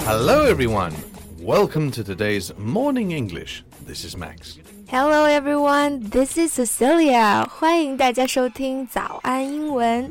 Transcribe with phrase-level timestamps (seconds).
[0.00, 0.94] Hello, everyone.
[1.38, 3.62] Welcome to today's Morning English.
[3.84, 4.58] This is Max.
[4.88, 7.46] Hello everyone, this is Cecilia.
[7.50, 10.10] 欢迎大家收听早安英文。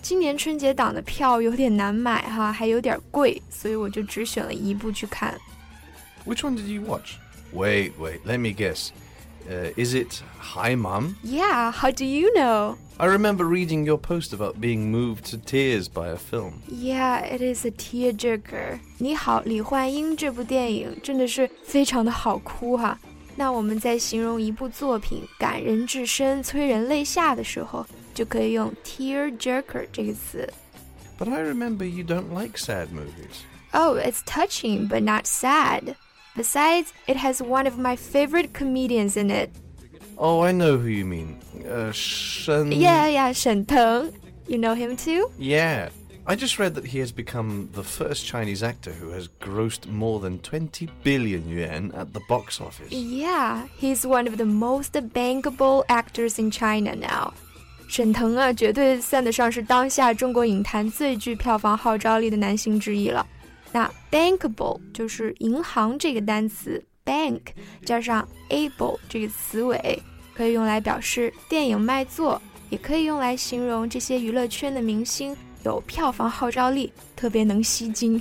[0.00, 5.38] 今年春节档的票有点难买哈，还有点贵，所以我就只选了一部去看。
[6.24, 7.16] Which one did you watch?
[7.52, 8.90] Wait, wait, let me guess.
[9.48, 11.16] Uh, is it Hi Mom?
[11.22, 12.76] Yeah, how do you know?
[12.98, 16.62] I remember reading your post about being moved to tears by a film.
[16.68, 18.80] Yeah, it is a tearjerker.
[18.98, 22.98] 你好，李焕英这部电影真的是非常的好哭哈。
[23.36, 27.86] 那我们在形容一部作品感人至深、催人泪下的时候，
[28.17, 30.51] 就可以用 tear jerker 这个词。
[31.17, 33.43] But I remember you don't like sad movies.
[33.73, 35.95] Oh, it's touching but not sad.
[36.35, 39.51] Besides, it has one of my favorite comedians in it.
[40.17, 41.39] Oh, I know who you mean.
[41.67, 42.71] Uh, Shen...
[42.71, 44.11] Yeah, yeah, 沈腾.
[44.47, 45.31] You know him too?
[45.37, 45.89] Yeah.
[46.25, 50.21] I just read that he has become the first Chinese actor who has grossed more
[50.21, 52.91] than 20 billion yuan at the box office.
[52.91, 57.33] Yeah, he's one of the most bankable actors in China now.
[57.88, 63.26] 沈腾啊，绝对算得上是当下中国影坛最具票房号召力的男星之一了。
[63.72, 67.40] 那 bankable 就是银行这个单词，bank
[67.84, 70.00] 加上 able 这个词尾，
[70.34, 78.20] 可以用来表示电影卖座，也可以用来形容这些娱乐圈的明星有票房号召力，特别能吸金。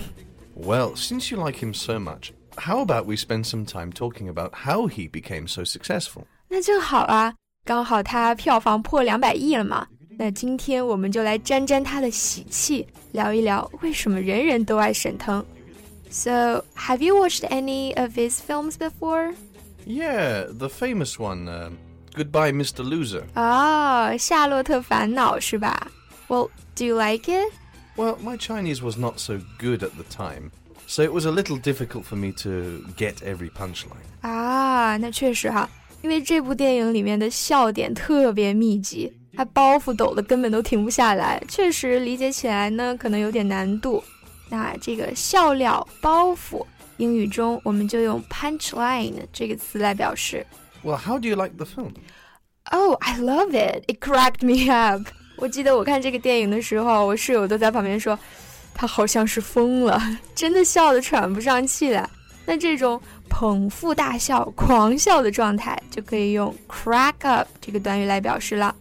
[0.56, 4.54] Well, since you like him so much, how about we spend some time talking about
[4.54, 6.24] how he became so successful?
[6.50, 7.34] 那正好啊，
[7.67, 9.87] 刚好他票房破两百亿了嘛。
[10.19, 15.45] 那今天我们就来沾沾他的喜气，聊一聊为什么人人都爱沈腾。
[16.11, 19.33] So, have you watched any of his films before?
[19.87, 21.71] Yeah, the famous one, uh,
[22.15, 22.83] Goodbye, Mr.
[22.85, 23.23] Loser.
[23.35, 25.89] 哦，《夏洛特烦恼》是吧？
[26.29, 27.51] Well, do you like it?
[27.97, 30.51] Well, my Chinese was not so good at the time,
[30.87, 34.05] so it was a little difficult for me to get every punchline.
[34.21, 35.69] 啊，那确实哈，
[36.02, 44.04] 因为这部电影里面的笑点特别密集，它包袱抖的根本都停不下来，确实理解起来呢可能有点难度。
[44.50, 46.66] 那这个笑料包袱，
[46.98, 50.46] 英语中我们就用 punchline 这个词来表示。
[50.84, 51.92] Well, how do you like the film?
[52.72, 53.84] Oh, I love it!
[53.88, 55.02] It cracked me up.
[55.38, 58.18] 我记得我看这个电影的时候，我室友都在旁边说，
[58.74, 60.02] 他好像是疯了，
[60.34, 62.10] 真的笑得喘不上气来。
[62.47, 68.75] 那这种捧腹大笑、狂笑的状态，就可以用 crack up 这个短语来表示了。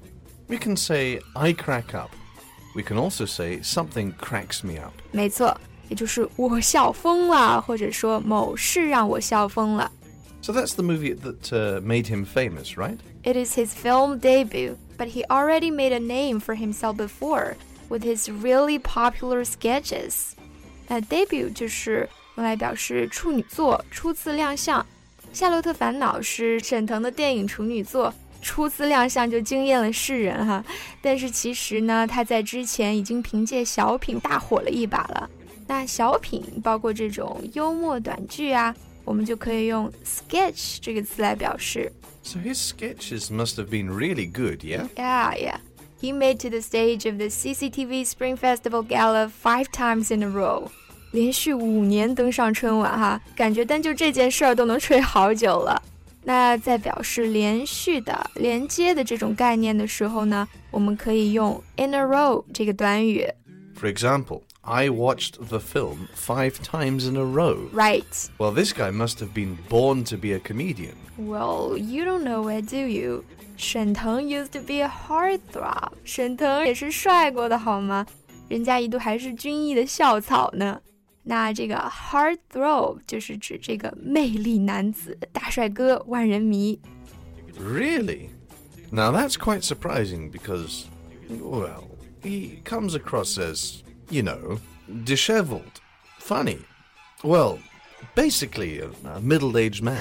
[0.47, 2.11] We can say, I crack up.
[2.75, 4.93] We can also say, something cracks me up.
[5.11, 5.55] 没错，
[5.89, 9.91] 也就是我笑疯了，或者说某事让我笑疯了。
[10.41, 12.97] So that's the movie that uh, made him famous, right?
[13.23, 17.55] It is his film debut, but he already made a name for himself before
[17.89, 20.31] with his really popular sketches.
[20.87, 24.80] 那 debut 就是 用来表示处女座、初次亮相。
[25.32, 30.64] 《夏洛特烦恼》是沈腾的电影处女作，初次亮相就惊艳了世人哈。
[31.02, 35.28] 但是其实呢，他在之前已经凭借小品大火了一把了。
[35.66, 38.74] 那小品包括这种幽默短剧啊，
[39.04, 41.92] 我们就可以用 sketch 这个词来表示。
[42.22, 44.88] So his sketches must have been really good, yeah?
[44.96, 45.58] Yeah, yeah.
[46.00, 50.28] He made to the stage of the CCTV Spring Festival Gala five times in a
[50.28, 50.70] row.
[51.16, 55.82] 连续五年登上春晚哈，感觉单就这件事儿都能吹好久了。
[56.22, 63.26] 那在表示连续的、连接的这种概念的时候呢，我们可以用 in a row 这个短语。
[63.80, 67.56] For example, I watched the film five times in a row.
[67.72, 68.04] Right.
[68.36, 70.96] Well, this guy must have been born to be a comedian.
[71.16, 73.24] Well, you don't know it, do you?
[73.56, 75.92] 沈腾 used to be a heartthrob.
[76.04, 78.06] 沈腾也是帅过的好吗？
[78.48, 80.78] 人家一度还是军艺的校草呢。
[81.25, 86.79] 那这个 heartthrob 就是指这个魅力男子、大帅哥、万人迷。
[87.59, 88.29] Really?
[88.91, 90.85] Now that's quite surprising because,
[91.29, 91.83] well,
[92.23, 94.59] he comes across as, you know,
[95.05, 95.79] disheveled,
[96.19, 96.57] funny.
[97.23, 97.59] Well,
[98.15, 99.99] basically a, a middle aged man.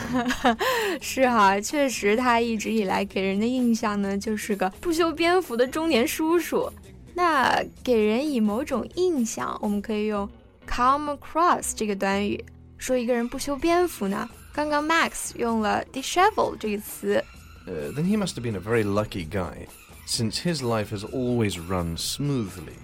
[1.01, 6.73] 是哈，确实他一直以来给人的印象呢，就是个不修边幅的中年叔叔。
[7.15, 10.29] 那给人以某种印象，我们可以用
[10.67, 12.45] come across 这个短语
[12.79, 14.29] 说一个人不修边幅呢。
[14.53, 17.23] 刚刚 Max 用了 disheveled 这个词。
[17.67, 19.67] Uh, then he must have been a very lucky guy,
[20.07, 22.75] since his life has always run smoothly.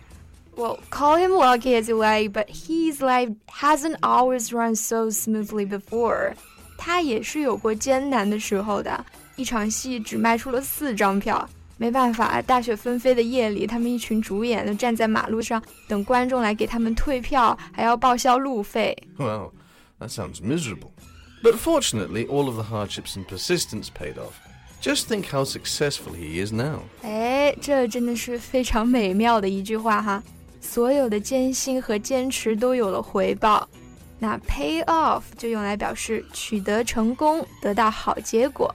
[0.54, 5.66] Well, call him lucky as you like, but his life hasn't always run so smoothly
[5.66, 6.34] before.
[6.78, 11.48] 他也是有过艰难的时候的，一场戏只卖出了四张票。
[11.81, 18.95] 没办法，大雪纷飞的夜里，他们一群主演都站在马路上等观众来给他们退票，还要报销路费。
[19.17, 19.53] Well,
[19.99, 20.91] that sounds miserable.
[21.41, 24.33] But fortunately, all of the hardships and persistence paid off.
[24.79, 26.81] Just think how successful he is now.
[27.01, 30.21] 哎，这真的是非常美妙的一句话哈！
[30.59, 33.67] 所有的艰辛和坚持都有了回报。
[34.19, 38.71] 那 pay off 就用来表示取得成功，得到好结果。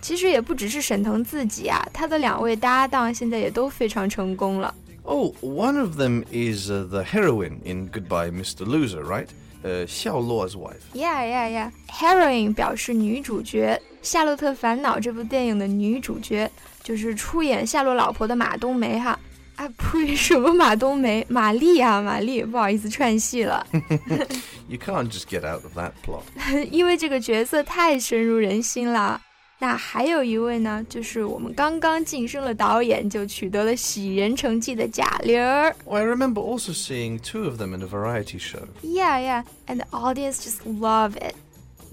[0.00, 4.74] 其实也不只是沈腾自己啊，他的两位搭档现在也都非常成功了。
[5.02, 8.66] Oh, one of them is uh, the heroine in Goodbye, Mr.
[8.66, 9.28] Loser, right?
[9.64, 10.82] Uh, Xiao Luo's wife.
[10.92, 11.70] Yeah, yeah, yeah.
[11.88, 16.50] Heroine 表示女主角，《夏洛特烦恼》这部电影的女主角
[16.82, 19.18] 就是出演夏洛老婆的马冬梅哈。
[19.56, 21.26] 啊呸，什么马冬梅？
[21.28, 23.66] 玛丽啊，玛丽，不好意思串戏了。
[24.68, 26.22] you can't just get out of that plot.
[26.70, 29.20] 因为这个角色太深入人心了。
[29.59, 35.73] 那还有一位呢，就是我们刚刚晋升了导演，就取得了喜人成绩的贾玲儿。
[35.85, 38.67] Well, I remember also seeing two of them in a variety show.
[38.81, 41.35] Yeah, yeah, and the audience just love it.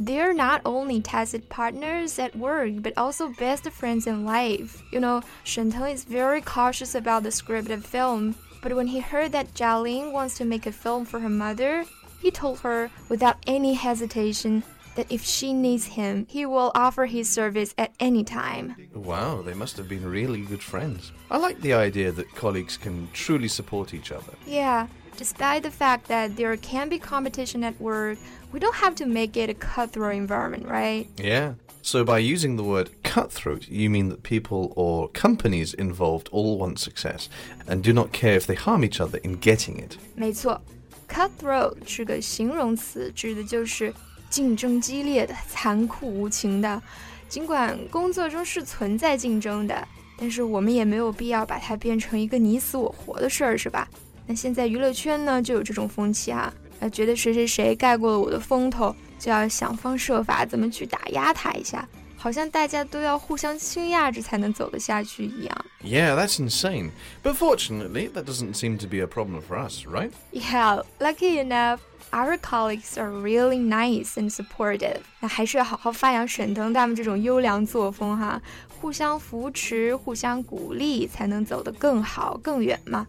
[0.03, 4.83] They're not only tacit partners at work, but also best friends in life.
[4.91, 9.31] You know, Shen Teng is very cautious about the scripted film, but when he heard
[9.33, 11.85] that Jia Ling wants to make a film for her mother,
[12.21, 14.65] he told her without any hesitation
[14.97, 18.75] that if she needs him, he will offer his service at any time.
[18.93, 21.13] Wow, they must have been really good friends.
[21.31, 24.35] I like the idea that colleagues can truly support each other.
[24.47, 28.19] Yeah, despite the fact that there can be competition at work,
[28.53, 31.07] we don't have to make it a cutthroat environment, right?
[31.17, 31.55] Yeah.
[31.83, 36.79] So, by using the word cutthroat, you mean that people or companies involved all want
[36.79, 37.31] success
[37.67, 39.97] and do not care if they harm each other in getting it.
[40.15, 40.61] 没错，
[41.09, 43.95] cutthroat 是个形容词，指的就是
[44.36, 46.82] 竞争激烈的、残酷无情的。
[47.30, 49.88] 尽管工作中是存在竞争的，
[50.18, 53.88] 但是我们也没有必要把它变成一个你死我活的事儿，是吧？
[54.28, 61.88] 那现在娱乐圈呢，就有这种风气啊，啊，觉得谁谁谁盖过了我的风头，就要想方设法怎么去打压他一下，
[62.26, 65.66] 好像大家都要互相倾轧着才能走得下去一样。
[65.84, 66.90] Yeah, that's insane.
[67.22, 70.10] But fortunately, that doesn't seem to be a problem for us, right?
[70.32, 71.82] Yeah, lucky enough.
[72.10, 75.02] Our colleagues are really nice and supportive。
[75.20, 78.42] 那还是要好好发扬沈腾他们这种优良作风哈，
[78.82, 83.06] 互相扶持、互相鼓励，才能走得更好、更远嘛。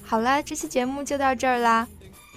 [0.00, 1.88] 好了，这期节目就到这儿啦。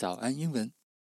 [0.00, 0.72] 早安英文。